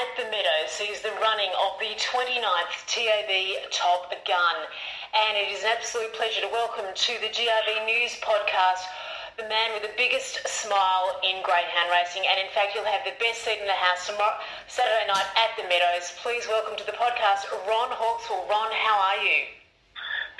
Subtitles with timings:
[0.00, 3.32] at the Meadows sees the running of the 29th TAB
[3.68, 4.56] Top Gun.
[5.12, 8.88] And it is an absolute pleasure to welcome to the GRV News podcast
[9.36, 12.24] the man with the biggest smile in greyhound racing.
[12.24, 14.40] And in fact, you'll have the best seat in the house tomorrow,
[14.72, 16.16] Saturday night at the Meadows.
[16.24, 18.48] Please welcome to the podcast Ron Hawkswell.
[18.48, 19.52] Ron, how are you?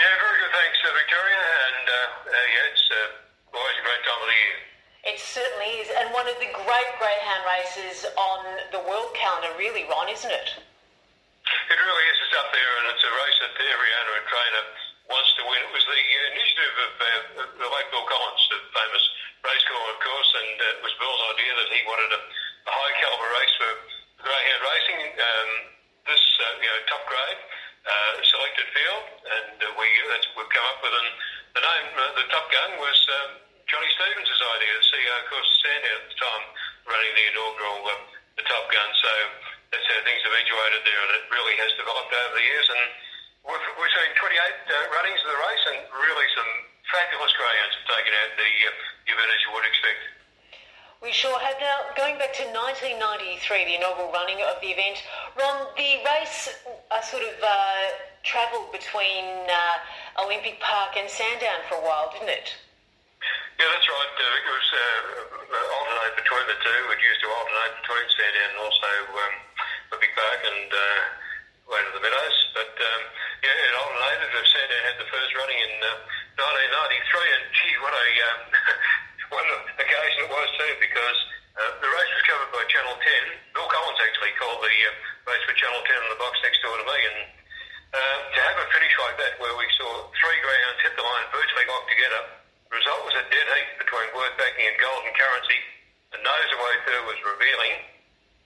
[0.01, 0.53] Yeah, very good.
[0.57, 1.41] Thanks, uh, Victoria.
[1.69, 4.70] And uh, uh, yeah, it's uh, always a great time of the year.
[5.01, 9.89] It certainly is, and one of the great greyhound races on the world calendar, really,
[9.89, 10.49] Ron, isn't it?
[10.61, 12.19] It really is.
[12.21, 14.65] It's up there, and it's a race that every owner and trainer
[15.09, 15.61] wants to win.
[15.65, 16.03] It was the
[16.37, 17.09] initiative of uh,
[17.65, 19.05] the late Bill Collins, the famous
[19.41, 22.21] race caller, of course, and uh, it was Bill's idea that he wanted a,
[22.69, 23.73] a high caliber race for
[24.21, 25.01] greyhound racing.
[25.17, 25.49] Um,
[26.13, 27.41] this, uh, you know, top grade
[27.89, 30.93] uh, selected field, and uh, we that's we've come up with.
[30.93, 31.09] And
[31.57, 33.01] the name, uh, the Top Gun, was.
[33.17, 36.45] Um, Johnny Stevens' idea, the CEO, of course, Sandown at the time,
[36.91, 37.95] running the inaugural uh,
[38.35, 38.91] the Top Gun.
[38.99, 39.11] So
[39.71, 42.67] that's how things have eventuated there, and it really has developed over the years.
[42.67, 42.83] And
[43.47, 46.51] we're, we're seeing 28 uh, runnings of the race, and really some
[46.91, 50.03] fabulous greyhounds have taken out the, uh, event as you would expect.
[51.01, 51.57] We sure have.
[51.63, 55.01] Now, going back to 1993, the inaugural running of the event,
[55.33, 56.53] Ron, the race
[56.93, 62.29] uh, sort of uh, travelled between uh, Olympic Park and Sandown for a while, didn't
[62.29, 62.53] it?
[63.57, 64.13] Yeah, that's right.
[64.13, 66.17] Uh, it was uh, alternate
[66.81, 69.35] We used to alternate between Sandown and also um,
[69.93, 71.01] the Big Park and uh,
[71.69, 72.39] way to the Meadows.
[72.57, 73.03] But um,
[73.45, 74.33] yeah, it alternated.
[74.33, 78.41] Sandown had the first running in uh, 1993, and gee, what a um,
[79.37, 81.19] what an occasion it was too, because
[81.61, 83.53] uh, the race was covered by Channel 10.
[83.53, 84.91] Bill Collins actually called the uh,
[85.29, 87.19] race for Channel 10 in the box next door to me, and
[87.93, 91.29] uh, to have a finish like that, where we saw three greyhounds hit the line
[91.29, 95.59] virtually locked together the result was a dead heat between worth backing and golden currency.
[96.11, 97.75] The nose away third was revealing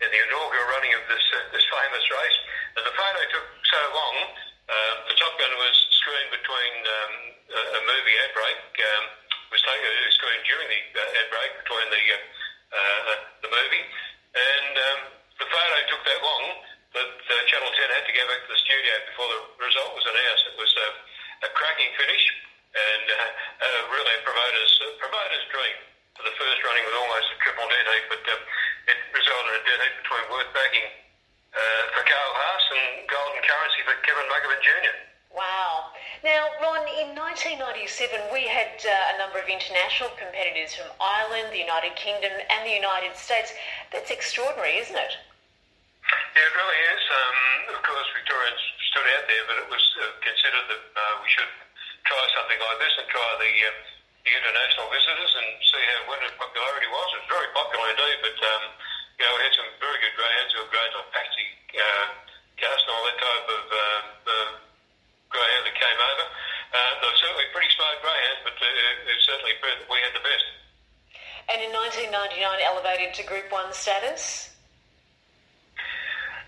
[0.04, 2.38] in the inaugural running of this uh, this famous race.
[2.76, 4.16] And the photo took so long.
[4.64, 7.12] Uh, the Top Gun was screened between um,
[7.52, 8.60] a, a movie ad break.
[8.80, 9.04] Um,
[9.52, 13.84] was taken uh, screened during the uh, ad break between the uh, the movie,
[14.34, 15.00] and um,
[15.38, 16.44] the photo took that long
[16.94, 20.06] that uh, Channel 10 had to go back to the studio before the result was
[20.06, 20.46] announced.
[20.46, 22.24] It was uh, a cracking finish
[22.74, 25.76] and uh, uh, really a promoter's, uh, promoter's dream
[26.14, 29.58] for the first running with almost a triple dead heat, but uh, it resulted in
[29.58, 34.26] a dead heat between worth backing uh, for Carl Haas and golden currency for Kevin
[34.30, 34.94] Muggavan Jr.
[35.34, 35.90] Wow.
[36.22, 41.60] Now, Ron, in 1997, we had uh, a number of international competitors from Ireland, the
[41.60, 43.52] United Kingdom, and the United States.
[43.92, 45.20] That's extraordinary, isn't it?
[46.32, 47.02] Yeah, it really is.
[47.12, 47.36] Um,
[47.76, 51.52] of course, Victorians stood out there, but it was uh, considered that uh, we should
[52.08, 53.72] try something like this and try the uh,
[54.24, 57.08] the international visitors and see how what its popularity was.
[57.12, 58.64] It was very popular indeed, but um,
[59.20, 62.06] you know we had some very good greyhounds who were greyhounds like Patsy uh,
[62.56, 64.50] Cast and all that type of uh, uh,
[65.28, 66.24] greyhound that came over.
[66.74, 70.10] Uh, they were certainly pretty smart greyhounds, but uh, it certainly proved that we had
[70.10, 70.46] the best.
[71.46, 72.34] And in 1999,
[73.04, 74.50] elevated to Group One status.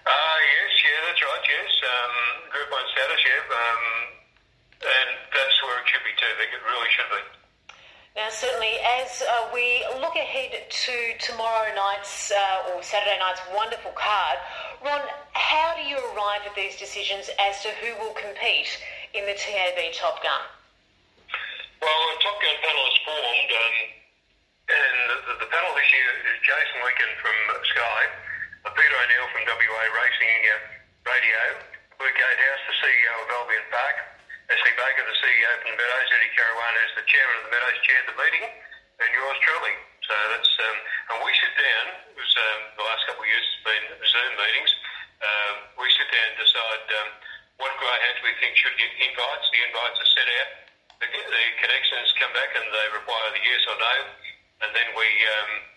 [0.06, 1.70] Uh, yes, yeah, that's right, yes.
[1.82, 2.14] Um,
[2.54, 3.42] group 1 status, yeah.
[3.42, 3.84] Um,
[4.86, 6.30] and that's where it should be too.
[6.30, 7.22] It really should be.
[8.14, 13.92] Now, certainly, as uh, we look ahead to tomorrow night's uh, or Saturday night's wonderful
[13.98, 14.38] card,
[14.84, 15.02] Ron,
[15.32, 18.78] how do you arrive at these decisions as to who will compete
[19.12, 20.55] in the TAB Top Gun?
[26.46, 27.34] Jason Weekend from
[27.74, 28.02] Sky,
[28.70, 30.42] Peter O'Neill from WA Racing
[31.02, 31.42] Radio,
[31.98, 33.98] Luke Gatehouse, the CEO of Albion Park,
[34.46, 37.78] Ashley Baker, the CEO from the Meadows, Eddie Caruana is the chairman of the Meadows,
[37.82, 39.74] chaired the meeting, and yours truly.
[40.06, 40.76] So that's, um,
[41.10, 44.32] and we sit down, it was um, the last couple of years it's been Zoom
[44.38, 44.70] meetings,
[45.26, 47.08] um, we sit down and decide um,
[47.58, 49.50] what greyhounds we think should get invites.
[49.50, 50.50] The invites are set out,
[51.02, 53.94] the, the connections come back and they require the yes or no,
[54.62, 55.10] and then we
[55.42, 55.74] um,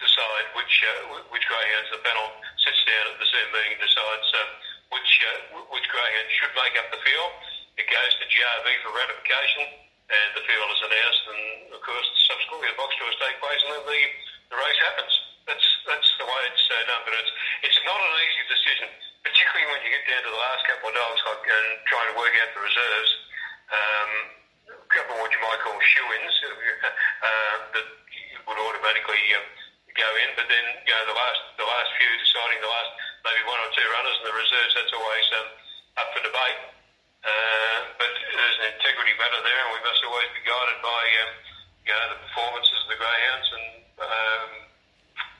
[0.00, 2.28] decide which uh, which greyhounds the panel
[2.58, 4.40] sits down at the Zoom meeting and decides uh,
[4.96, 7.32] which uh, which greyhounds should make up the field
[7.80, 9.64] it goes to GRV for ratification,
[10.12, 13.72] and the field is announced, and of course, subsequently the box tours take place, and
[13.72, 14.00] then the,
[14.52, 15.14] the race happens.
[15.48, 17.32] That's that's the way it's uh, done, but it's
[17.64, 18.88] it's not an easy decision,
[19.24, 22.16] particularly when you get down to the last couple of dogs, like and trying to
[22.20, 23.10] work out the reserves.
[23.72, 24.12] Um,
[24.70, 27.86] a couple of what you might call shoe-ins uh, that
[28.44, 29.42] would automatically uh,
[30.00, 32.90] go in, but then you know the last the last few deciding the last
[33.28, 35.48] maybe one or two runners and the reserves that's always um,
[36.00, 36.60] up for debate.
[37.20, 41.30] Uh, but there's an integrity matter there, and we must always be guided by um,
[41.84, 43.66] you know, the performances of the greyhounds and
[44.00, 44.48] um,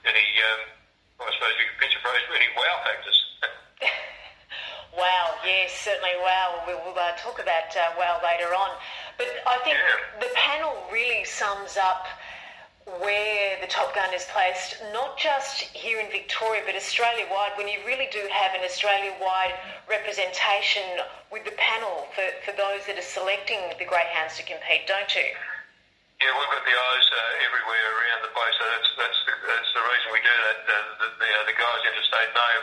[0.05, 0.61] any um,
[1.21, 3.17] I suppose you could pinch a phrase, any wow factors.
[5.01, 6.65] wow, yes, certainly wow.
[6.65, 8.77] We'll, we'll uh, talk about uh, wow later on.
[9.17, 10.10] But I think Yeah.
[12.85, 17.69] Where the Top Gun is placed, not just here in Victoria, but Australia wide, when
[17.69, 19.53] you really do have an Australia wide
[19.85, 20.81] representation
[21.29, 25.29] with the panel for, for those that are selecting the Greyhounds to compete, don't you?
[26.21, 29.71] Yeah, we've got the eyes uh, everywhere around the place, so that's that's the, that's
[29.73, 30.59] the reason we do that.
[30.69, 32.53] Uh, the, the, uh, the guys interstate know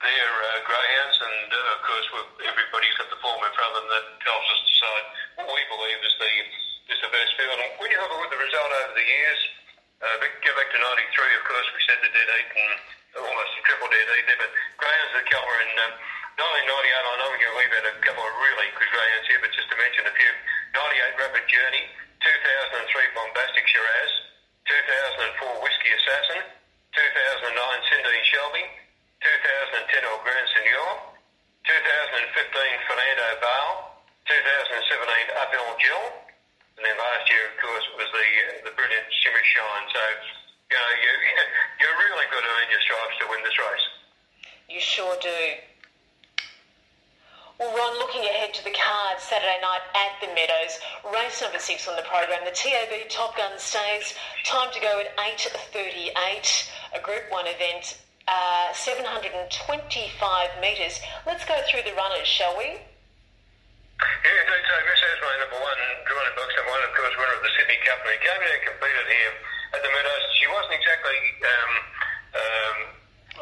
[0.00, 2.08] their uh, greyhounds, and uh, of course
[2.48, 5.04] everybody's got the form in front of them that helps us decide
[5.44, 6.32] what we believe is the
[6.96, 7.60] is the best field.
[7.76, 9.40] When you have a look at the result over the years,
[10.00, 12.72] uh, go back to '93, of course, we said the dead heat and
[13.20, 14.48] almost a triple dead heat there, but
[14.80, 15.92] greyhounds that colour in um,
[16.40, 19.40] 1998, I know we're going to leave out a couple of really good greyhounds here,
[19.44, 20.32] but just to mention a few,
[20.72, 21.84] 98 Rapid Journey,
[22.24, 24.12] 2003 Bombastic Shiraz,
[24.68, 26.40] 2004 Whiskey Assassin,
[26.96, 28.64] 2009 Cindy Shelby,
[29.20, 30.92] 2010 El Grand Senor,
[31.60, 33.76] 2015 Fernando Bale,
[34.28, 36.26] 2017 Uphill Jill,
[36.76, 39.86] and then last year, of course, was the the brilliant Shimmer Shine.
[39.96, 40.02] So,
[40.68, 41.12] you know, you,
[41.80, 43.86] you're really got to earn your stripes to win this race.
[44.68, 45.40] You sure do.
[47.56, 50.76] Well, Ron, looking ahead to the card Saturday night at the Meadows,
[51.08, 54.14] race number six on the program, the TAB Top Gun stays.
[54.46, 56.14] Time to go at 8.38,
[56.94, 57.98] a Group 1 event,
[58.30, 59.50] uh, 725
[60.62, 61.02] metres.
[61.26, 62.78] Let's go through the runners, shall we?
[62.78, 67.34] Yeah, so, so Miss Esme, number one, drawn in box number one, of course, winner
[67.34, 69.34] of the Sydney Cup, and he came in and competed here
[69.74, 70.22] at the Meadows.
[70.38, 71.18] She wasn't exactly
[71.50, 71.72] um,
[72.30, 72.76] um,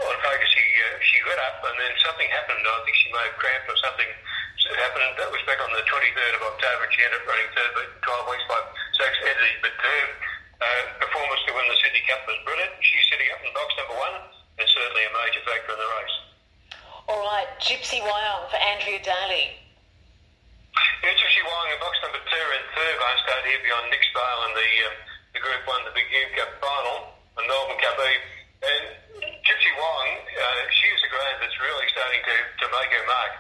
[0.00, 0.48] on focus.
[0.48, 2.64] She uh, she got up, and then something happened.
[2.64, 4.08] I think she may have cramped or something
[4.72, 5.12] happened.
[5.20, 7.88] That was back on the 23rd of October, and she ended up running third, but
[8.00, 8.60] 12 weeks by
[8.96, 9.52] Sax Eddy.
[9.60, 10.02] But her
[10.64, 12.72] uh, performance to win the Sydney Cup was brilliant.
[12.80, 14.16] She's sitting up in box number one,
[14.56, 16.16] and certainly a major factor in the race.
[17.12, 19.60] All right, Gypsy Wyong for Andrea Daly.
[21.04, 24.52] Mitsubishi Wong in box number two and third lane start here beyond Nick Bale in
[24.56, 24.96] the um,
[25.36, 28.12] the Group One, the Big Game Cup final, the Melbourne Cup E.
[28.64, 28.84] And
[29.44, 33.32] Gypsy Wong, uh, she is a greyhound that's really starting to, to make her mark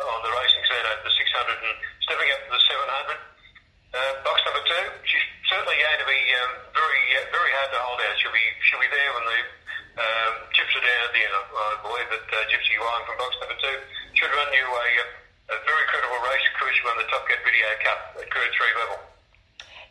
[0.00, 3.20] on the racing scene over the 600 and stepping up to the 700.
[3.90, 7.80] Uh, box number two, she's certainly going to be um, very uh, very hard to
[7.82, 8.14] hold out.
[8.22, 9.40] She'll be she'll be there when the
[9.98, 11.34] um, chips are down at the end.
[11.34, 13.76] I, I believe that uh, Gypsy Wong from box number two
[14.14, 14.88] should run you a,
[15.50, 16.44] a very credible race.
[16.46, 18.98] Of course, she won the Top Cat Video Cup at Group Three level.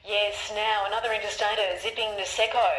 [0.08, 2.72] Yes, now another interstater, Zipping Niseko.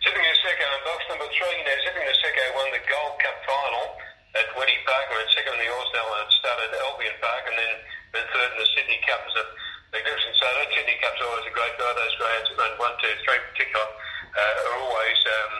[0.00, 1.56] Zipping Niseko in box number three.
[1.68, 3.35] Now, Zipping Niseko won the Gold Cup
[4.42, 7.72] at Winnie Park, and second in the Orsdale, and started Albion Park, and then
[8.12, 9.24] then third in the Sydney Cup.
[9.24, 9.44] Was a
[9.92, 11.90] magnificent so that Sydney Cup's always a great guy.
[11.96, 15.52] Those that run one, two, three in particular uh, are always um,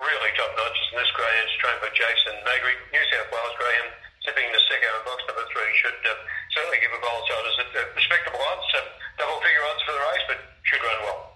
[0.00, 0.78] really top notch.
[0.92, 3.92] And this greyhound's trained by Jason Magri, New South Wales greyhound.
[4.24, 6.10] Zipping Niseko in box number three should uh,
[6.50, 7.46] certainly give a bold shot.
[7.46, 8.66] Is it uh, respectable odds,
[9.22, 11.30] double figure odds for the race, but should run well.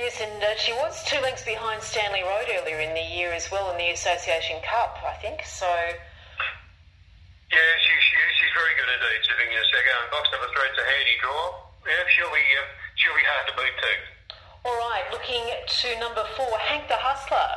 [0.00, 3.52] Yes, and uh, she was two lengths behind Stanley Road earlier in the year as
[3.52, 5.44] well in the Association Cup, I think.
[5.44, 9.92] So, Yeah, she, she she's very good indeed, sitting in a second.
[10.00, 10.80] And box number three, it's
[11.32, 11.72] a handy.
[11.82, 12.62] Yeah, she'll be uh,
[12.94, 13.98] she'll be hard to beat too.
[14.68, 17.50] all right, looking to number four, Hank the Hustler.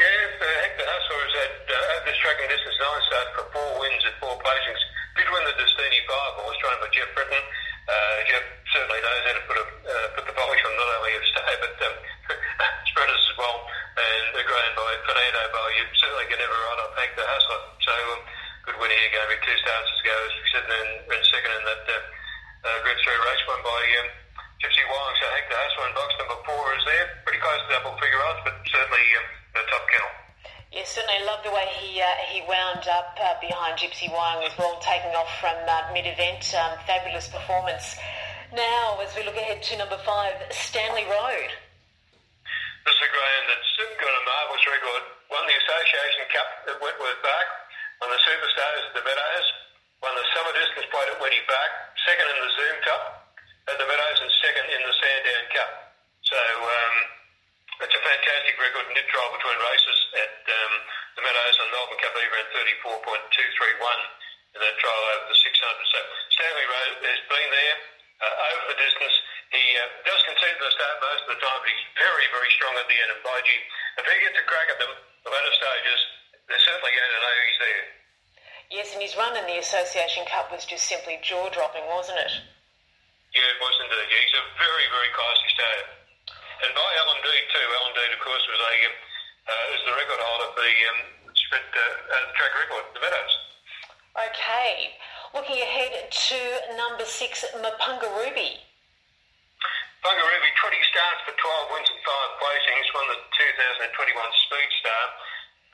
[0.00, 1.76] Yeah, uh, Hank the Hustler is at uh,
[2.08, 4.82] this track and distance nine start for four wins at four placings.
[5.20, 7.44] Did win the Destiny Five, was trained by Jeff Britton.
[7.84, 11.12] Uh, Jeff certainly knows how to put a uh, put the polish on not only
[11.12, 11.96] of stay but um,
[12.88, 13.68] spreaders as well.
[13.92, 17.60] And the grown by Fernando Bale, you certainly can never ride off Hank the Hustler.
[17.84, 18.20] So um,
[18.64, 19.92] good win here, going to be two starts.
[19.92, 21.31] As we said, and then in uh,
[22.62, 24.08] uh, Group Three race won by um,
[24.62, 25.10] Gypsy Wong.
[25.18, 28.22] So Hank the Hustler in box number four is there, pretty close to double figure
[28.22, 30.12] odds, but certainly um, the top kennel.
[30.72, 34.54] Yes, certainly love the way he uh, he wound up uh, behind Gypsy Wyong as
[34.56, 36.48] well, taking off from uh, mid-event.
[36.56, 37.98] Um, fabulous performance.
[38.52, 41.50] Now, as we look ahead to number five, Stanley Road.
[42.84, 45.02] This is a greyhound that's got a marvellous record.
[45.30, 47.48] Won the Association Cup at Wentworth Park,
[48.02, 49.46] won the Superstars at the Meadows,
[50.02, 53.02] won the Summer Distance Plate at Winnie Park, second in the Zoom Cup
[53.70, 55.72] at the Meadows, and second in the Sandown Cup.
[56.26, 56.94] So um,
[57.86, 60.72] it's a fantastic record and did trial between races at um,
[61.14, 62.18] the Meadows and Melbourne Cup.
[62.18, 62.46] He ran
[62.82, 65.94] 34.231 in that trial over the 600.
[65.94, 66.00] So
[66.34, 67.76] Stanley Road has been there
[68.26, 69.14] uh, over the distance.
[69.54, 72.50] He uh, does concede at the start most of the time, but he's very, very
[72.58, 73.10] strong at the end.
[73.14, 74.92] And by if he gets a crack at them,
[75.22, 76.00] the latter stages,
[76.50, 77.86] they're certainly going to know he's there.
[78.72, 82.32] Yes, and his run in the Association Cup was just simply jaw-dropping, wasn't it?
[83.34, 84.06] Yeah, it was indeed.
[84.06, 85.88] Yeah, he's a very, very classy starter.
[86.62, 87.66] And by LMD too.
[87.66, 88.74] LMD, of course, was a,
[89.50, 91.00] uh, is the record holder for the um,
[91.34, 93.34] sprint uh, uh, track record, the Meadows.
[94.30, 94.94] Okay.
[95.34, 96.38] Looking ahead to
[96.78, 98.62] number six, Mapunga Ruby.
[100.06, 103.18] Mapunga Ruby, 20 starts for 12 wins and 5 placings, won the
[103.90, 104.14] 2021
[104.46, 105.02] Speed Star.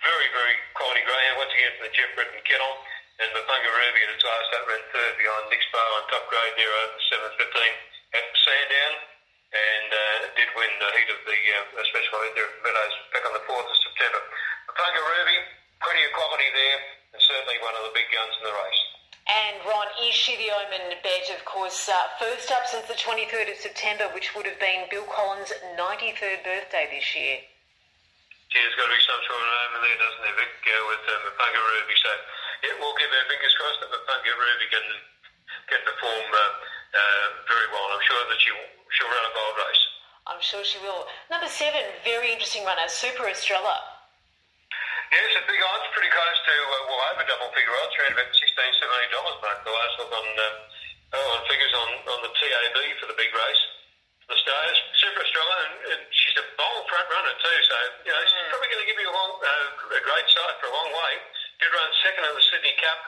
[0.00, 2.72] Very, very quality greyhound, once again from the Jeff Britton Kennel.
[3.18, 6.54] And Mapunga Ruby at its last up ran third behind Nick Sparrow on top grade
[6.54, 6.98] near over
[7.34, 7.50] 7.15
[8.14, 8.94] at Sandown.
[9.48, 13.24] And uh, did win the heat of the uh, special event there at Meadows back
[13.26, 14.22] on the 4th of September.
[14.70, 15.38] Mapunga Ruby,
[15.82, 16.78] plenty of quality there,
[17.16, 18.82] and certainly one of the big guns in the race.
[19.28, 23.50] And Ron, is she the omen bet, of course, uh, first up since the 23rd
[23.50, 27.42] of September, which would have been Bill Collins' 93rd birthday this year?
[28.48, 31.04] Gee, there's got to be some sort of omen there, doesn't there, Vic, uh, with
[31.04, 31.96] uh, Mapunga Ruby.
[32.00, 32.12] So,
[32.64, 34.86] yeah, we'll give our fingers crossed that Mapunga Ruby can,
[35.70, 36.42] can perform uh,
[36.94, 37.86] uh, very well.
[37.94, 38.50] I'm sure that she,
[38.96, 39.84] she'll run a bold race.
[40.28, 41.08] I'm sure she will.
[41.32, 43.98] Number seven, very interesting runner, Super Estrella.
[45.08, 48.28] Yes, a big odds, pretty close to, uh, well, over double figure odds, around about
[48.28, 48.44] $16,
[49.40, 49.58] mark.
[49.64, 53.32] The last look on, uh, oh, on figures on, on the TAB for the big
[53.32, 53.62] race.
[54.28, 58.20] The Stars, super strong, and, and she's a bold front runner too, so, you know,
[58.28, 58.52] she's mm.
[58.52, 61.12] probably going to give you a, long, uh, a great sight for a long way.
[61.58, 63.00] Did run second in the Sydney Cup,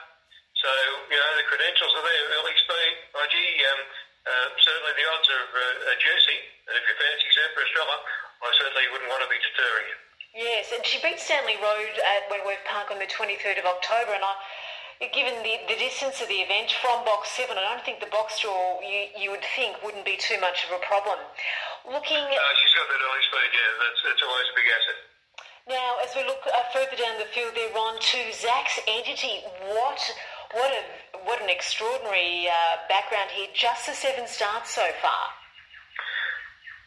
[0.61, 0.69] so,
[1.09, 2.93] you know, the credentials are there, early speed.
[3.17, 3.81] IG, um,
[4.29, 6.37] uh, certainly the odds are, uh, juicy,
[6.69, 7.97] and if you fancy Super Estrella,
[8.45, 9.97] I certainly wouldn't want to be deterring you.
[10.37, 14.21] Yes, and she beat Stanley Road at Wentworth Park on the 23rd of October, and
[14.21, 14.37] I,
[15.09, 18.37] given the, the distance of the event from box seven, I don't think the box
[18.39, 21.17] draw you, you would think wouldn't be too much of a problem.
[21.89, 23.49] Looking, no, she's got that early speed.
[23.49, 25.10] Yeah, that's, that's always a big asset.
[26.01, 29.45] As we look uh, further down the field, there, Ron, to Zach's entity.
[29.69, 30.01] What,
[30.49, 30.81] what a,
[31.29, 33.45] what an extraordinary uh, background here.
[33.53, 35.29] Just the seven starts so far.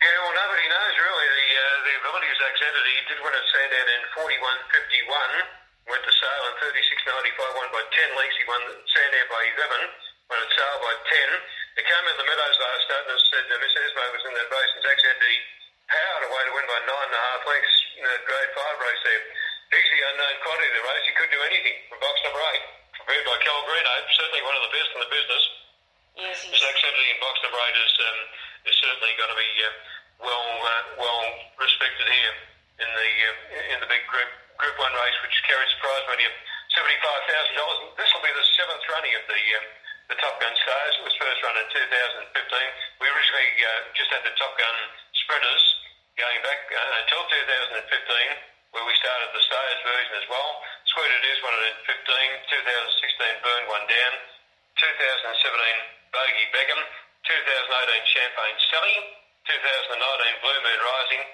[0.03, 2.93] Yeah, well, nobody knows really the uh, the ability of Zach Entity.
[2.93, 8.19] He did win at Sandown in 41.51, went to Sale in 36.95, won by 10
[8.19, 8.37] lengths.
[8.37, 9.95] He won Sandown by 11,
[10.29, 11.81] won at Sale by 10.
[11.81, 14.51] He came in the Meadows last start and said uh, Miss Esme was in that
[14.51, 15.39] race, and Zach Entity
[15.89, 19.03] powered away to win by nine and a half lengths in the Grade 5 race
[19.03, 19.23] there.
[19.75, 21.05] Easy unknown quantity of the race.
[21.09, 24.63] He could do anything from box number 8, prepared by Kel Greenough, certainly one of
[24.69, 25.45] the best in the business.
[26.15, 28.19] Yes, Zach Entity in box number 8 is, um,
[28.71, 29.51] is certainly going to be...
[29.65, 29.73] Uh,
[30.21, 31.23] well uh, well
[31.59, 32.35] respected here
[32.81, 36.25] in the uh, in the big group Group One race, which carries a prize money
[36.29, 36.35] of
[36.73, 37.79] seventy five thousand dollars.
[37.99, 39.67] This will be the seventh running of the um,
[40.15, 40.95] the Top Gun Stars.
[41.01, 43.01] It was first run in 2015.
[43.01, 44.77] We originally uh, just had the Top Gun
[45.25, 45.65] Sprinters
[46.15, 50.51] going back uh, until 2015, where we started the Stars version as well.
[50.91, 52.51] Sweet it is, won it in 15.
[52.51, 54.13] 2016 burned one down.
[54.83, 56.83] 2017 Bogey Beckham.
[57.23, 58.99] 2018 Champagne Sally.
[59.45, 61.25] 2019 Blue Moon Rising,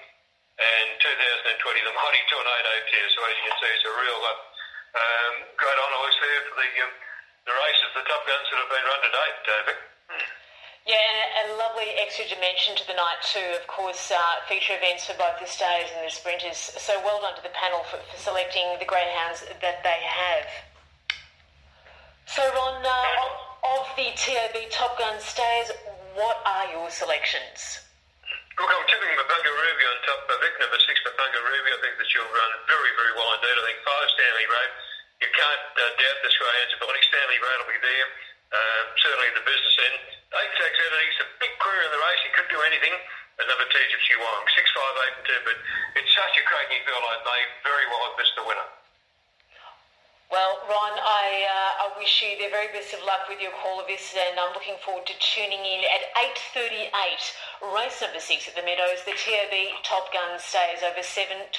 [0.59, 3.07] and 2020 the Mighty Tornado Tear.
[3.15, 4.35] So as you can see, it's a real uh,
[4.99, 6.91] um, great honour list there for the um,
[7.47, 9.90] the races, the top guns that have been run to date, David.
[11.81, 13.57] Lovely extra dimension to the night too.
[13.57, 16.77] Of course, uh, feature events for both the stays and the sprinters.
[16.77, 20.45] So well done to the panel for, for selecting the greyhounds that they have.
[22.29, 25.73] So Ron, uh, of the TAB Top Gun stays,
[26.13, 27.81] what are your selections?
[28.61, 31.65] Look, I'm tipping Mapunga Ruby on top of Vic, number six Mapunga Ruby.
[31.65, 33.57] I think that she'll run very, very well indeed.
[33.57, 34.71] I think five Stanley Road.
[35.17, 37.01] You can't uh, doubt this Greyhound's ability.
[37.09, 38.07] Stanley Road will be there.
[38.53, 40.21] Uh, certainly the business end.
[40.31, 40.71] Eight Zach
[42.11, 42.27] He's a big career in the race.
[42.27, 42.95] He could do anything.
[43.39, 44.43] And number two, Gypsy Wong.
[44.51, 45.39] Six, five, eight, and two.
[45.47, 45.57] But
[45.95, 47.03] it's such a cracking field.
[47.07, 48.67] I may very well have missed the winner.
[50.31, 53.83] Well, Ron, I, uh, I wish you the very best of luck with your call
[53.83, 56.07] of this, and I'm looking forward to tuning in at
[56.55, 59.03] 8.38, race number six at the Meadows.
[59.03, 59.51] The TAB
[59.83, 61.51] Top Gun stays over 725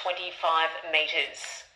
[0.89, 1.69] metres.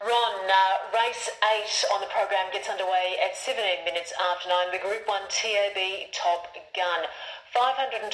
[0.00, 4.72] Ron, uh, race eight on the program gets underway at 17 minutes after nine.
[4.72, 7.04] The Group 1 TAB Top Gun.
[7.52, 8.08] 525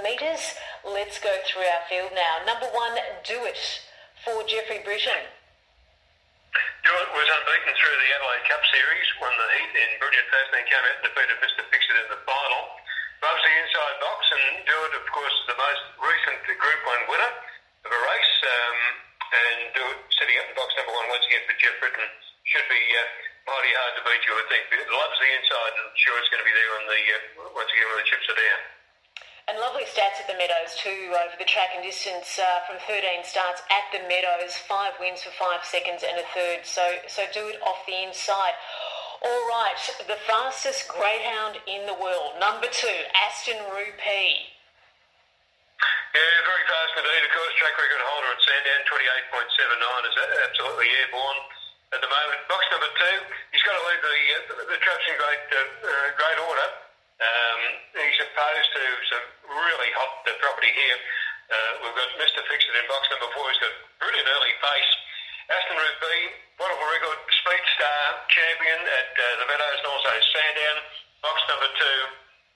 [0.00, 0.56] metres.
[0.88, 2.40] Let's go through our field now.
[2.48, 3.60] Number one, Do It
[4.24, 5.28] for Jeffrey Britton.
[6.80, 10.56] Do It was unbeaten through the Adelaide Cup Series, won the heat in brilliant fashion,
[10.56, 11.68] and came out and defeated Mr.
[11.68, 12.64] Fixit in the final.
[13.20, 16.80] Loves the inside box, and Do It, of course, the most recent Group
[17.12, 17.32] 1 winner
[17.84, 18.34] of a race.
[18.48, 22.08] Um, and Stewart sitting up in box number one once again for Jeff Britton
[22.48, 23.04] should be uh,
[23.46, 24.66] mighty hard to beat, you would think.
[24.72, 27.86] Loves the inside, and sure it's going to be there on the uh, once again
[27.92, 28.62] when the chips are down.
[29.48, 33.24] And lovely stats at the Meadows too over the track and distance uh, from 13
[33.24, 36.68] starts at the Meadows, five wins for five seconds and a third.
[36.68, 38.52] So so do it off the inside.
[39.24, 44.57] All right, the fastest greyhound in the world, number two, Aston Rupee.
[46.08, 47.22] Yeah, very fast indeed.
[47.28, 50.16] Of course, track record holder at Sandown, 28.79 is
[50.48, 51.40] absolutely airborne
[51.92, 52.40] at the moment.
[52.48, 53.18] Box number two,
[53.52, 54.40] he's got to leave the, uh,
[54.72, 56.68] the traps in great, uh, uh, great order.
[57.20, 57.60] Um,
[57.92, 60.98] he's opposed to some really hot uh, property here.
[61.52, 62.40] Uh, we've got Mr.
[62.40, 63.44] Fixit in box number four.
[63.52, 64.92] He's got brilliant early pace.
[65.52, 66.24] Aston Rupee,
[66.56, 68.00] wonderful record, Speed Star
[68.32, 70.76] champion at uh, the Meadows and also Sandown.
[71.20, 72.00] Box number two.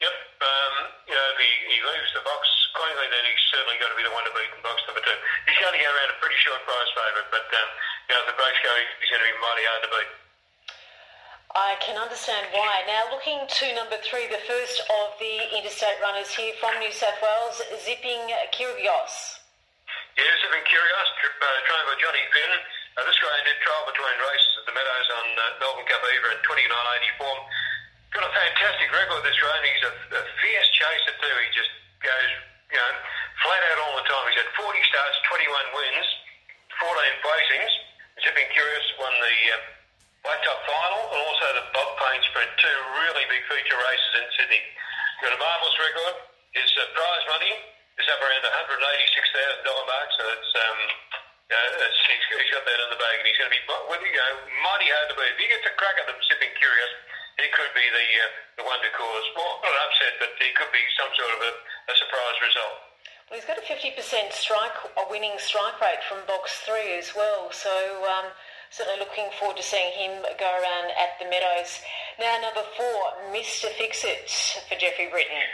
[0.08, 2.61] Yep, um, you know, he, he leaves the box
[3.02, 5.18] cleanly, then he's certainly got to be the one to beat in box number two.
[5.50, 7.68] He's going to go around a pretty short price favourite, but um,
[8.06, 8.70] you know, if the breaks go,
[9.02, 10.10] he's going to be mighty hard to beat.
[11.52, 12.86] I can understand why.
[12.88, 17.18] Now, looking to number three, the first of the interstate runners here from New South
[17.20, 18.24] Wales, Zipping
[18.56, 19.42] Kyrgios.
[20.16, 22.52] Yeah, Zipping Kyrgios, uh, trained by Johnny Finn.
[22.96, 26.28] Uh, this guy did trial between races at the Meadows on uh, Melbourne Cup Eva
[26.32, 27.20] in 29.84.
[28.16, 29.60] Got a fantastic record this round.
[29.64, 31.36] He's a, a fierce chaser too.
[31.36, 32.32] He just goes,
[32.72, 32.92] you know,
[33.44, 34.24] flat out all the time.
[34.32, 36.06] He's had 40 starts, 21 wins,
[36.80, 37.72] 14 placings.
[38.24, 39.56] Zipping Kyrgios won the uh,
[40.24, 44.26] White Top final and also the Bob Payne Sprint, two really big feature races in
[44.40, 44.62] Sydney.
[45.20, 46.14] Got a marvellous record.
[46.56, 47.52] His uh, prize money
[48.00, 50.78] is up around the $186,000 mark, so it's, um,
[51.48, 51.64] you know,
[52.08, 54.32] he's, got that in the bag and he's going to be well, you know,
[54.64, 55.32] mighty hard to beat.
[55.32, 56.92] If he gets a crack at them, Zipping Kyrgios,
[57.40, 60.52] he could be the uh, the one to cause, well, not an upset, but he
[60.52, 61.52] could be some sort of a,
[61.88, 62.76] a surprise result.
[63.32, 63.96] Well, he's got a 50%
[64.36, 67.72] strike, a winning strike rate from box three as well, so
[68.04, 68.28] um,
[68.68, 71.80] certainly looking forward to seeing him go around at the Meadows.
[72.20, 73.00] Now, number four,
[73.32, 73.72] Mr.
[73.80, 74.28] Fixit
[74.68, 75.48] for Jeffrey Britton.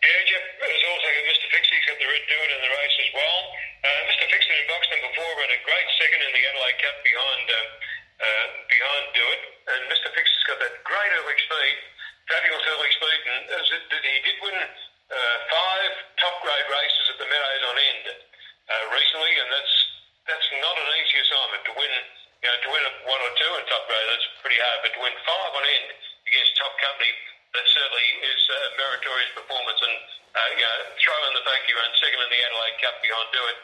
[0.00, 1.46] Yeah, Jeff has also got Mr.
[1.52, 1.74] Fixit.
[1.74, 3.40] He's got the red doing in the race as well.
[3.84, 4.24] Uh, Mr.
[4.32, 7.58] Fixit in box number four ran a great second in the Adelaide Cup behind uh,
[8.20, 9.42] uh, behind Do It,
[9.76, 9.99] and Mr.
[10.50, 11.78] Got that great early speed,
[12.26, 17.28] fabulous early speed, and it, he did win uh, five top grade races at the
[17.30, 19.74] Meadows on end uh, recently, and that's
[20.26, 21.94] that's not an easy assignment to win.
[22.42, 25.00] You know, to win one or two in top grade, that's pretty hard, but to
[25.06, 25.94] win five on end
[26.26, 27.14] against top company,
[27.54, 29.78] that certainly is a meritorious performance.
[29.86, 29.94] And
[30.34, 33.30] uh, you know, throw in the thank you run, second in the Adelaide Cup behind
[33.30, 33.58] Do It.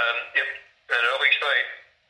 [0.00, 0.48] Um, yep,
[0.96, 1.66] an early speed.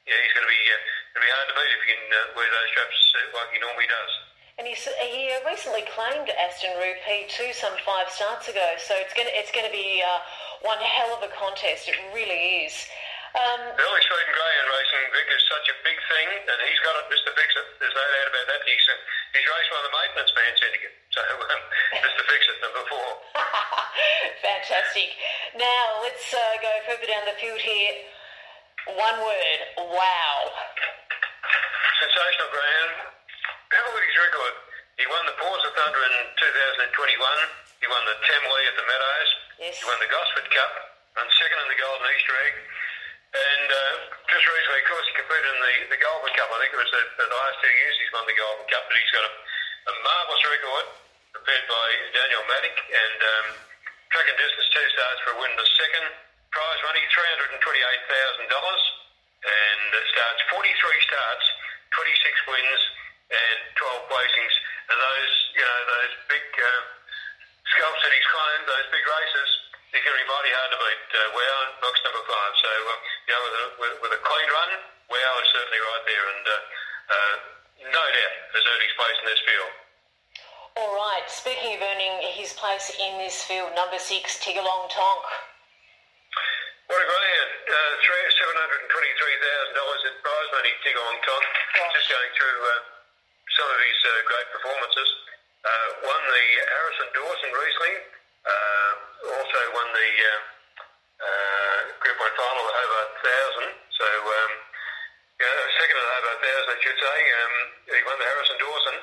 [0.07, 0.79] Yeah, he's going to be uh,
[1.11, 3.51] going to be hard to beat if he can uh, wear those straps uh, like
[3.53, 4.13] he normally does.
[4.61, 9.25] And he, he recently claimed Aston Root P2 some five starts ago, so it's going
[9.25, 10.21] to, it's going to be uh,
[10.61, 11.89] one hell of a contest.
[11.89, 12.77] It really is.
[13.33, 16.83] Um, Early speed and grey in racing, Vic, is such a big thing, and he's
[16.85, 17.33] got it, Mr.
[17.33, 17.65] Fixit.
[17.81, 18.61] There's no doubt about that.
[18.69, 18.97] He's, uh,
[19.33, 20.95] he's raced one of the maintenance man syndicate.
[21.17, 21.23] So,
[21.57, 21.63] um,
[21.97, 22.23] Mr.
[22.29, 23.09] Fixit, number four.
[24.45, 25.17] Fantastic.
[25.57, 28.05] Now, let's uh, go further down the field here.
[29.01, 29.61] One word,
[29.97, 30.37] wow.
[32.03, 32.91] Sensational, Graham.
[33.71, 34.55] Have a look at his record.
[34.99, 36.91] He won the Paws of Thunder in 2021.
[37.79, 39.31] He won the Tamworth at the Meadows.
[39.63, 39.79] Yes.
[39.79, 40.73] He won the Gosford Cup.
[41.15, 42.55] Won second in the Golden Easter Egg.
[43.39, 43.95] And uh,
[44.35, 46.51] just recently, of course, he competed in the, the Golden Cup.
[46.51, 48.99] I think it was the, the last two years he's won the Golden Cup, but
[48.99, 49.33] he's got a,
[49.87, 50.87] a marvellous record
[51.39, 51.87] prepared by
[52.19, 52.79] Daniel Maddock.
[52.83, 53.47] And um,
[54.11, 55.55] track and distance, two starts for a win.
[55.55, 56.07] The second
[56.51, 57.63] prize money, $328,000.
[59.43, 61.47] And it starts 43 starts,
[61.97, 62.83] 26 wins,
[63.33, 64.55] and 12 placings.
[64.93, 66.83] And those, you know, those big uh,
[67.73, 69.49] scalps that he's claimed, those big races,
[69.93, 71.05] they're going to be mighty hard to beat.
[71.13, 72.53] Uh, wow, box number five.
[72.61, 74.71] So, um, you know, with a, with, with a clean run,
[75.09, 76.27] wow is certainly right there.
[76.33, 76.57] And uh,
[77.13, 77.35] uh,
[77.93, 79.73] no doubt has earned his place in this field.
[80.73, 85.25] All right, speaking of earning his place in this field, number six, Tiggerlong Tonk.
[86.89, 87.51] What a grand.
[87.69, 88.89] Uh, $723,000
[90.73, 91.45] in prize money, Tiggerlong Tonk.
[91.93, 92.81] Just going through uh,
[93.53, 95.09] some of his uh, great performances.
[95.63, 97.95] Uh, won the Harrison Dawson recently.
[98.43, 98.93] Uh,
[99.37, 100.41] also won the uh,
[101.23, 103.71] uh, Group 1 final Hobart 1000.
[103.95, 104.53] So, um,
[105.39, 107.19] yeah, second at Hobart 1000, I should say.
[107.23, 107.55] Um,
[107.93, 108.97] he won the Harrison Dawson.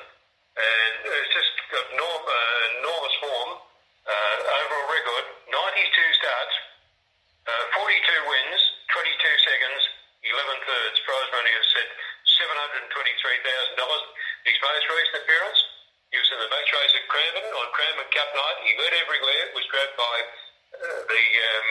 [0.60, 3.50] And it's just got norm, uh, enormous form.
[4.04, 6.54] Uh, overall record, 92 starts,
[7.46, 9.80] uh, 42 wins, 22 seconds,
[10.26, 10.98] 11 thirds.
[11.06, 11.88] Prize money is set
[13.44, 14.46] $723,000.
[14.46, 15.60] His most recent appearance,
[16.10, 18.58] he was in the match race at Cranbourne on Cranbourne Cup night.
[18.64, 20.16] He led everywhere, was grabbed by
[20.80, 21.24] uh, the
[21.54, 21.68] um,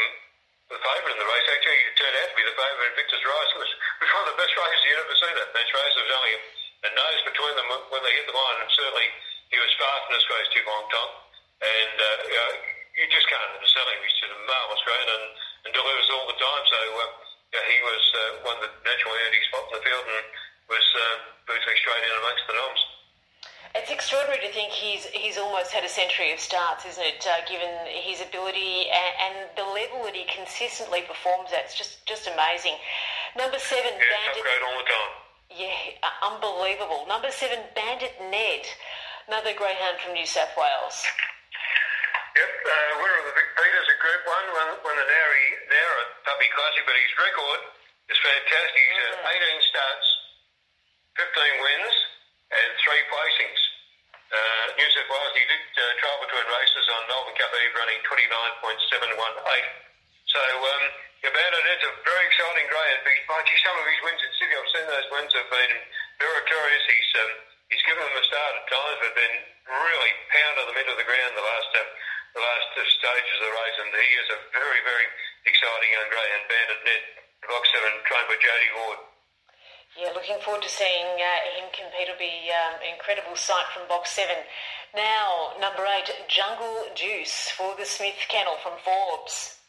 [0.69, 1.47] the favourite in the race.
[1.49, 3.51] Actually, he turned out to be the favourite in Victor's Rice.
[3.57, 5.93] It was, it was one of the best races you'd ever see, that match race.
[5.97, 6.41] There was only a,
[6.85, 9.07] a nose between them when they hit the line, and certainly
[9.49, 11.13] he was fast in this race too long time.
[11.59, 12.53] And uh, you, know,
[13.01, 13.99] you just can't undersell him.
[14.05, 15.25] He's just a marvellous grain and,
[15.67, 16.63] and delivers all the time.
[16.69, 17.03] So uh,
[17.49, 20.25] yeah, he was uh, one that naturally earned his spot in the field and
[20.69, 21.01] was uh,
[21.49, 22.81] virtually straight in amongst the noms.
[23.73, 27.19] It's it's extraordinary to think he's he's almost had a century of starts, isn't it?
[27.27, 31.99] Uh, given his ability and, and, the level that he consistently performs at, it's just
[32.07, 32.79] just amazing.
[33.35, 34.41] Number seven, yeah, Bandit.
[34.41, 35.13] great all the time.
[35.51, 37.03] Yeah, uh, unbelievable.
[37.11, 38.63] Number seven, Bandit Ned,
[39.27, 40.97] another greyhound from New South Wales.
[42.37, 46.05] Yep, uh, winner of the Vic Peters at Group One, won, won the Nowry Nowra
[46.23, 47.61] Puppy Classic, but his record
[48.07, 48.79] is fantastic.
[48.79, 49.59] He's mm.
[49.59, 50.07] 18 starts,
[51.19, 51.95] 15 wins
[52.53, 53.58] and three placings.
[54.79, 59.11] New South Wales, he did uh, trial between races on Melbourne Cup Eve running 29.718.
[60.31, 60.83] So, um,
[61.19, 63.03] it, it's a very exciting greyhound.
[63.27, 65.75] But some of his wins in Sydney, I've seen those wins have been
[66.23, 66.83] very curious.
[66.87, 67.31] He's, um,
[67.67, 69.33] he's given them a start at times, but then
[69.67, 71.83] really pounded them into the ground the last uh,
[72.39, 73.77] the last stages of the race.
[73.83, 75.07] And he is a very, very
[75.43, 77.03] exciting young greyhound Bandit Ned,
[77.51, 78.99] box seven, trained by Jody Ward.
[79.99, 82.07] Yeah, looking forward to seeing uh, him compete.
[82.07, 84.47] It'll be um, an incredible sight from box seven.
[84.95, 89.59] Now, number eight, Jungle Juice for the Smith Kennel from Forbes.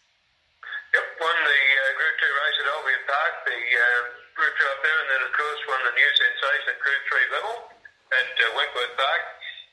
[0.95, 3.99] Yep, won the uh, Group 2 race at Albion Park, the uh,
[4.39, 7.35] Group 2 up there, and then, of course, won the new sensation at Group 3
[7.35, 7.55] level
[8.15, 9.23] at uh, Wentworth Park.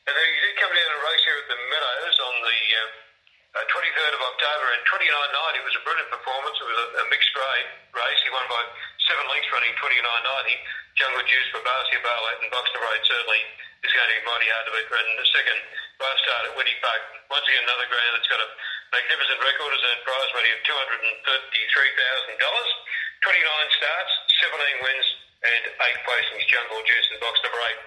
[0.09, 2.06] And then he did come down and race here at the the
[3.57, 5.57] uh, 23rd of October in 29.90.
[5.57, 6.55] It was a brilliant performance.
[6.61, 7.67] It was a, a mixed grade
[7.97, 8.21] race.
[8.21, 8.61] He won by
[9.09, 9.97] seven lengths running 29.90.
[10.97, 13.37] Jungle Juice for Barcia Barlett and Box Number 8 certainly
[13.85, 14.89] is going to be mighty hard to beat.
[14.89, 15.59] And the second
[16.01, 17.01] race start at Winnie Park.
[17.29, 18.49] Once again, another ground that's got a
[18.89, 22.33] magnificent record as earned prize money of $233,000.
[22.41, 25.07] 29 starts, 17 wins,
[25.45, 26.43] and 8 placings.
[26.49, 27.77] Jungle Juice and Box Number 8.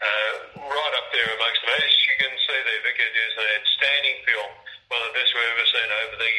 [0.00, 1.74] Uh, right up there amongst them.
[1.74, 4.50] As you can see there, Vic, it is an outstanding film.
[4.94, 6.34] One of the best we've ever seen over the,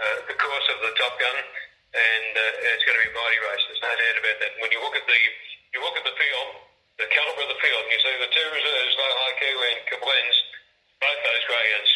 [0.00, 1.38] uh, the course of the Top Gun
[1.88, 3.64] and uh, it's going to be a mighty race.
[3.64, 4.52] There's no doubt about that.
[4.60, 5.18] When you look at the
[5.72, 6.48] you look at the field,
[6.96, 9.82] the calibre of the field, and you see the two reserves, Low High Kiwi and
[9.88, 10.36] Koblenz,
[10.96, 11.92] both those greyhounds,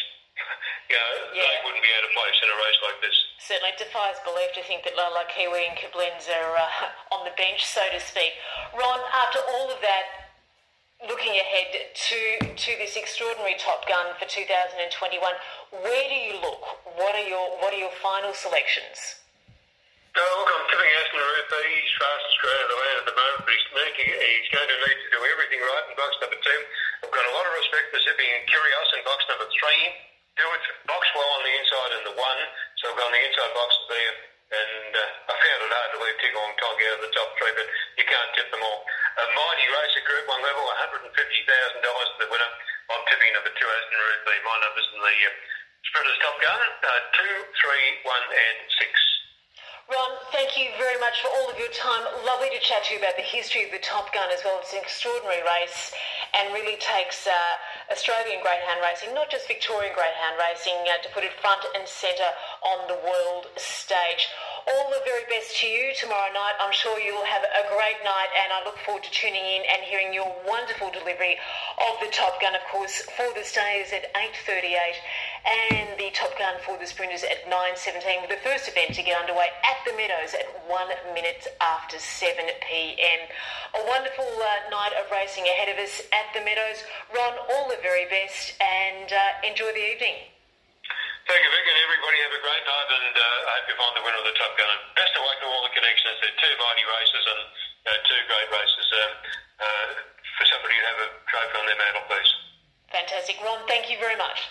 [0.89, 1.41] you know, yeah.
[1.41, 3.17] they wouldn't be out of place in a race like this.
[3.41, 7.65] Certainly defies belief to think that Lala Kiwi and Koblenz are uh, on the bench,
[7.65, 8.37] so to speak.
[8.77, 10.29] Ron, after all of that,
[11.09, 12.19] looking ahead to
[12.53, 14.93] to this extraordinary Top Gun for 2021,
[15.81, 16.63] where do you look?
[16.95, 19.25] What are your what are your final selections?
[20.13, 21.49] No, look, I'm tipping Aston Ruth.
[21.49, 24.77] He's fastest ground of the land at the moment, but he's, making, he's going to
[24.85, 26.59] need to do everything right in box number two.
[27.01, 29.81] I've got a lot of respect for Zipping and Curios in box number three.
[30.37, 32.41] Do it box well on the inside in the one,
[32.77, 34.13] so I've got the inside boxes there.
[34.53, 37.53] And uh, I found it hard to leave Tigong Tong out of the top three,
[37.57, 37.65] but
[37.97, 38.85] you can't tip them all.
[38.85, 40.63] A mighty race at Group 1 level,
[40.93, 42.51] $150,000 to the winner.
[42.93, 44.21] I'm tipping number two, Aston Ruth.
[44.45, 45.31] My numbers in the uh,
[45.89, 49.12] Sprinters Top Gun, uh, two, three, one, and six.
[49.91, 52.07] Ron, thank you very much for all of your time.
[52.23, 54.55] Lovely to chat to you about the history of the Top Gun as well.
[54.63, 55.91] It's an extraordinary race
[56.31, 61.27] and really takes uh, Australian greyhound racing, not just Victorian greyhound racing, uh, to put
[61.27, 62.31] it front and centre
[62.63, 64.31] on the world stage.
[64.63, 66.55] All the very best to you tomorrow night.
[66.55, 69.83] I'm sure you'll have a great night and I look forward to tuning in and
[69.83, 71.35] hearing your wonderful delivery
[71.83, 72.55] of the Top Gun.
[72.55, 74.71] Of course, for the stays at 8.38
[75.43, 79.19] and the Top Gun for the sprinters at 9.17 with the first event to get
[79.19, 83.19] underway at the Meadows at 1 minute after 7 p.m.
[83.75, 86.87] A wonderful uh, night of racing ahead of us at the Meadows.
[87.11, 90.32] Ron, all the very best and uh, enjoy the evening.
[91.23, 93.93] Thank you, Vic, and everybody have a great night, and uh, I hope you find
[93.95, 94.67] the winner of the Top Gun.
[94.67, 96.19] And best of luck to all the connections.
[96.19, 97.41] They're two mighty races and
[97.87, 98.85] uh, two great races.
[98.91, 99.11] Um,
[99.63, 99.87] uh,
[100.37, 102.31] for somebody to have a trophy on their mantelpiece.
[102.89, 103.37] Fantastic.
[103.41, 104.49] Ron, thank you very much.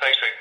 [0.00, 0.36] Thanks, Vic.